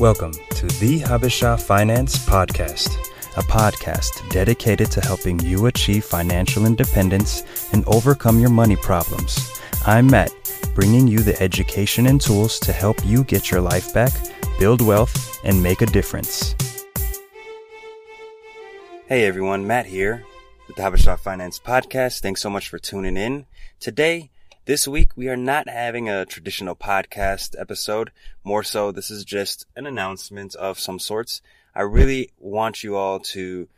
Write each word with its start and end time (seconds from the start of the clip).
Welcome 0.00 0.32
to 0.32 0.66
the 0.80 1.00
Habesha 1.00 1.60
Finance 1.60 2.16
Podcast, 2.26 2.88
a 3.36 3.42
podcast 3.42 4.26
dedicated 4.30 4.90
to 4.92 5.00
helping 5.02 5.38
you 5.40 5.66
achieve 5.66 6.06
financial 6.06 6.64
independence 6.64 7.44
and 7.74 7.86
overcome 7.86 8.40
your 8.40 8.48
money 8.48 8.76
problems. 8.76 9.60
I'm 9.84 10.06
Matt, 10.06 10.32
bringing 10.74 11.06
you 11.06 11.18
the 11.18 11.38
education 11.42 12.06
and 12.06 12.18
tools 12.18 12.58
to 12.60 12.72
help 12.72 13.04
you 13.04 13.24
get 13.24 13.50
your 13.50 13.60
life 13.60 13.92
back, 13.92 14.10
build 14.58 14.80
wealth, 14.80 15.38
and 15.44 15.62
make 15.62 15.82
a 15.82 15.86
difference. 15.86 16.54
Hey 19.06 19.26
everyone, 19.26 19.66
Matt 19.66 19.84
here 19.84 20.24
with 20.66 20.76
the 20.76 20.82
Habesha 20.82 21.18
Finance 21.18 21.58
Podcast. 21.58 22.22
Thanks 22.22 22.40
so 22.40 22.48
much 22.48 22.70
for 22.70 22.78
tuning 22.78 23.18
in. 23.18 23.44
Today, 23.80 24.30
this 24.66 24.86
week, 24.86 25.16
we 25.16 25.28
are 25.28 25.36
not 25.36 25.68
having 25.68 26.08
a 26.08 26.26
traditional 26.26 26.76
podcast 26.76 27.58
episode. 27.58 28.10
More 28.44 28.62
so, 28.62 28.92
this 28.92 29.10
is 29.10 29.24
just 29.24 29.66
an 29.74 29.86
announcement 29.86 30.54
of 30.54 30.78
some 30.78 30.98
sorts. 30.98 31.40
I 31.74 31.82
really 31.82 32.30
want 32.38 32.84
you 32.84 32.96
all 32.96 33.20
to 33.20 33.68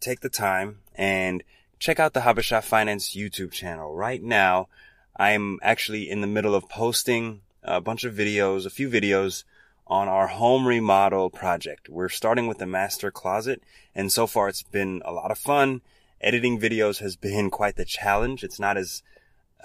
take 0.00 0.20
the 0.20 0.28
time 0.28 0.78
and 0.94 1.42
check 1.78 1.98
out 1.98 2.12
the 2.12 2.20
Habesha 2.20 2.62
Finance 2.62 3.16
YouTube 3.16 3.50
channel. 3.50 3.94
Right 3.94 4.22
now, 4.22 4.68
I'm 5.16 5.58
actually 5.60 6.08
in 6.08 6.20
the 6.20 6.26
middle 6.26 6.54
of 6.54 6.68
posting 6.68 7.40
a 7.64 7.80
bunch 7.80 8.04
of 8.04 8.14
videos, 8.14 8.64
a 8.64 8.70
few 8.70 8.88
videos 8.88 9.42
on 9.88 10.06
our 10.06 10.28
home 10.28 10.66
remodel 10.66 11.30
project. 11.30 11.88
We're 11.88 12.08
starting 12.08 12.46
with 12.46 12.58
the 12.58 12.66
master 12.66 13.10
closet 13.10 13.62
and 13.94 14.12
so 14.12 14.26
far 14.26 14.48
it's 14.48 14.62
been 14.62 15.02
a 15.04 15.12
lot 15.12 15.32
of 15.32 15.38
fun. 15.38 15.80
Editing 16.20 16.60
videos 16.60 16.98
has 16.98 17.16
been 17.16 17.50
quite 17.58 17.76
the 17.76 17.84
challenge. 17.84 18.44
It's 18.44 18.60
not 18.60 18.76
as 18.76 19.02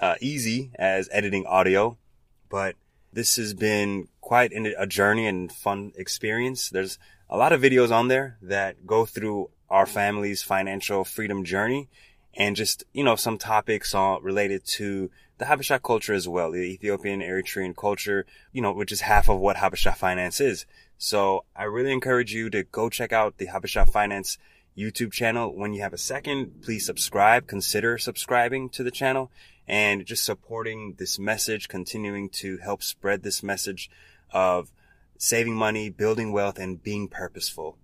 uh, 0.00 0.14
easy 0.20 0.70
as 0.76 1.08
editing 1.12 1.46
audio, 1.46 1.96
but 2.48 2.76
this 3.12 3.36
has 3.36 3.54
been 3.54 4.08
quite 4.20 4.52
a 4.52 4.86
journey 4.86 5.26
and 5.26 5.52
fun 5.52 5.92
experience. 5.96 6.68
There's 6.68 6.98
a 7.30 7.36
lot 7.36 7.52
of 7.52 7.60
videos 7.60 7.92
on 7.92 8.08
there 8.08 8.36
that 8.42 8.86
go 8.86 9.04
through 9.04 9.50
our 9.70 9.86
family's 9.86 10.42
financial 10.42 11.04
freedom 11.04 11.44
journey 11.44 11.88
and 12.36 12.56
just, 12.56 12.84
you 12.92 13.04
know, 13.04 13.16
some 13.16 13.38
topics 13.38 13.94
all 13.94 14.20
related 14.20 14.64
to 14.64 15.10
the 15.38 15.44
Habesha 15.44 15.82
culture 15.82 16.14
as 16.14 16.28
well, 16.28 16.50
the 16.50 16.58
Ethiopian 16.58 17.20
Eritrean 17.20 17.76
culture, 17.76 18.26
you 18.52 18.60
know, 18.60 18.72
which 18.72 18.92
is 18.92 19.02
half 19.02 19.28
of 19.28 19.38
what 19.38 19.56
Habesha 19.56 19.96
finance 19.96 20.40
is. 20.40 20.66
So 20.98 21.44
I 21.56 21.64
really 21.64 21.92
encourage 21.92 22.32
you 22.32 22.50
to 22.50 22.64
go 22.64 22.88
check 22.88 23.12
out 23.12 23.38
the 23.38 23.48
Habesha 23.48 23.88
finance 23.88 24.38
YouTube 24.76 25.12
channel. 25.12 25.54
When 25.54 25.72
you 25.72 25.82
have 25.82 25.92
a 25.92 25.98
second, 25.98 26.62
please 26.62 26.86
subscribe, 26.86 27.46
consider 27.46 27.98
subscribing 27.98 28.68
to 28.70 28.82
the 28.82 28.90
channel 28.90 29.30
and 29.66 30.04
just 30.04 30.24
supporting 30.24 30.94
this 30.98 31.18
message, 31.18 31.68
continuing 31.68 32.28
to 32.28 32.58
help 32.58 32.82
spread 32.82 33.22
this 33.22 33.42
message 33.42 33.90
of 34.30 34.70
saving 35.16 35.54
money, 35.54 35.90
building 35.90 36.32
wealth, 36.32 36.58
and 36.58 36.82
being 36.82 37.08
purposeful. 37.08 37.78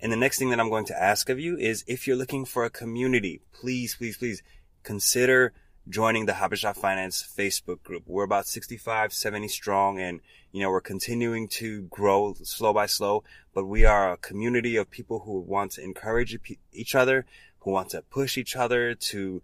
And 0.00 0.12
the 0.12 0.16
next 0.16 0.38
thing 0.38 0.50
that 0.50 0.60
I'm 0.60 0.70
going 0.70 0.84
to 0.86 1.02
ask 1.02 1.28
of 1.28 1.40
you 1.40 1.56
is 1.56 1.84
if 1.86 2.06
you're 2.06 2.16
looking 2.16 2.44
for 2.44 2.64
a 2.64 2.70
community, 2.70 3.40
please, 3.52 3.96
please, 3.96 4.16
please 4.16 4.42
consider 4.82 5.52
joining 5.88 6.26
the 6.26 6.34
Habesha 6.34 6.76
Finance 6.76 7.26
Facebook 7.36 7.82
group. 7.82 8.04
We're 8.06 8.24
about 8.24 8.46
65, 8.46 9.12
70 9.12 9.48
strong 9.48 9.98
and, 9.98 10.20
you 10.52 10.62
know, 10.62 10.70
we're 10.70 10.80
continuing 10.82 11.48
to 11.48 11.82
grow 11.84 12.34
slow 12.42 12.72
by 12.72 12.86
slow, 12.86 13.24
but 13.54 13.64
we 13.64 13.84
are 13.84 14.12
a 14.12 14.16
community 14.18 14.76
of 14.76 14.90
people 14.90 15.20
who 15.20 15.40
want 15.40 15.72
to 15.72 15.82
encourage 15.82 16.38
each 16.72 16.94
other, 16.94 17.24
who 17.60 17.70
want 17.70 17.90
to 17.90 18.02
push 18.02 18.36
each 18.36 18.54
other 18.54 18.94
to, 18.94 19.42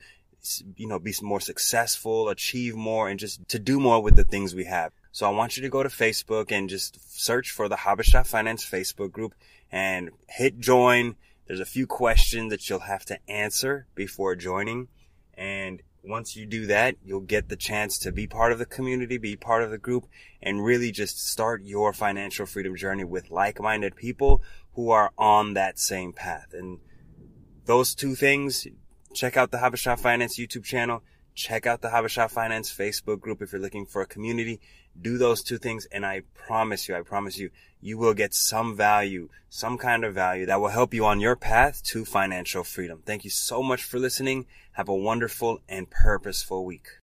you 0.77 0.87
know, 0.87 0.99
be 0.99 1.15
more 1.23 1.41
successful, 1.41 2.29
achieve 2.29 2.75
more, 2.75 3.09
and 3.09 3.19
just 3.19 3.49
to 3.49 3.59
do 3.59 3.81
more 3.81 4.03
with 4.03 4.17
the 4.17 4.25
things 4.25 4.55
we 4.55 4.65
have. 4.65 4.93
So 5.13 5.27
I 5.27 5.31
want 5.31 5.57
you 5.57 5.63
to 5.63 5.69
go 5.69 5.83
to 5.83 5.89
Facebook 5.89 6.51
and 6.51 6.69
just 6.69 6.99
search 7.19 7.51
for 7.51 7.69
the 7.69 7.77
Habesha 7.77 8.27
Finance 8.27 8.65
Facebook 8.65 9.13
group 9.13 9.35
and 9.71 10.11
hit 10.29 10.59
join. 10.59 11.17
There's 11.47 11.61
a 11.61 11.65
few 11.65 11.87
questions 11.87 12.51
that 12.51 12.69
you'll 12.69 12.81
have 12.81 13.05
to 13.07 13.19
answer 13.29 13.87
before 13.95 14.35
joining. 14.35 14.89
And 15.35 15.83
once 16.03 16.37
you 16.37 16.47
do 16.47 16.67
that, 16.67 16.97
you'll 17.05 17.21
get 17.21 17.49
the 17.49 17.57
chance 17.57 17.99
to 18.01 18.13
be 18.13 18.27
part 18.27 18.53
of 18.53 18.59
the 18.59 18.67
community, 18.67 19.19
be 19.19 19.37
part 19.37 19.63
of 19.63 19.71
the 19.71 19.79
group, 19.79 20.07
and 20.43 20.65
really 20.65 20.91
just 20.91 21.27
start 21.27 21.63
your 21.63 21.93
financial 21.93 22.45
freedom 22.45 22.77
journey 22.77 23.05
with 23.05 23.31
like-minded 23.31 23.97
people 23.97 24.43
who 24.75 24.91
are 24.91 25.13
on 25.17 25.55
that 25.55 25.79
same 25.79 26.13
path. 26.13 26.49
And 26.53 26.81
those 27.67 27.95
two 27.95 28.15
things, 28.15 28.67
check 29.15 29.37
out 29.37 29.51
the 29.51 29.59
Habesha 29.59 29.99
Finance 29.99 30.39
YouTube 30.39 30.65
channel. 30.65 31.03
Check 31.35 31.67
out 31.67 31.81
the 31.81 31.89
Habesha 31.89 32.31
Finance 32.31 32.73
Facebook 32.73 33.21
group 33.21 33.43
if 33.43 33.53
you're 33.53 33.61
looking 33.61 33.87
for 33.87 34.03
a 34.03 34.07
community. 34.07 34.61
Do 35.01 35.19
those 35.19 35.43
two 35.43 35.59
things 35.59 35.87
and 35.91 36.07
I 36.07 36.23
promise 36.35 36.89
you, 36.89 36.95
I 36.95 37.03
promise 37.03 37.39
you, 37.39 37.51
you 37.81 37.99
will 37.99 38.15
get 38.15 38.33
some 38.33 38.77
value, 38.77 39.29
some 39.51 39.77
kind 39.77 40.05
of 40.05 40.15
value 40.15 40.47
that 40.47 40.61
will 40.61 40.69
help 40.69 40.95
you 40.95 41.05
on 41.05 41.21
your 41.21 41.37
path 41.37 41.83
to 41.85 42.05
financial 42.05 42.65
freedom. 42.65 43.03
Thank 43.05 43.25
you 43.25 43.31
so 43.31 43.63
much 43.63 43.83
for 43.83 43.99
listening. 43.99 44.47
Have 44.73 44.89
a 44.89 44.95
wonderful 44.95 45.61
and 45.69 45.91
purposeful 45.91 46.65
week. 46.65 47.01